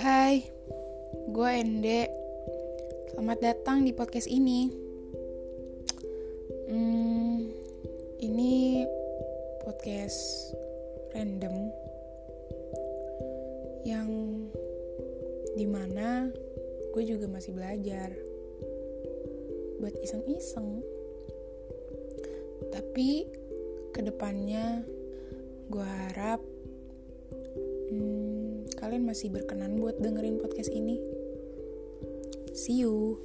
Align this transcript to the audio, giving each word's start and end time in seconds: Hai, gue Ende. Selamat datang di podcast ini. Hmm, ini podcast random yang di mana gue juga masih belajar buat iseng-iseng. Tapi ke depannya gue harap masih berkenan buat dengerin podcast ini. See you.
Hai, 0.00 0.48
gue 1.28 1.50
Ende. 1.60 2.08
Selamat 3.12 3.36
datang 3.44 3.84
di 3.84 3.92
podcast 3.92 4.32
ini. 4.32 4.72
Hmm, 6.72 7.44
ini 8.24 8.80
podcast 9.60 10.56
random 11.12 11.68
yang 13.84 14.08
di 15.60 15.68
mana 15.68 16.32
gue 16.96 17.04
juga 17.04 17.28
masih 17.28 17.52
belajar 17.52 18.08
buat 19.84 19.92
iseng-iseng. 20.00 20.80
Tapi 22.72 23.28
ke 23.92 24.00
depannya 24.00 24.80
gue 25.68 25.84
harap 25.84 26.40
masih 29.10 29.26
berkenan 29.26 29.82
buat 29.82 29.98
dengerin 29.98 30.38
podcast 30.38 30.70
ini. 30.70 30.94
See 32.54 32.78
you. 32.78 33.18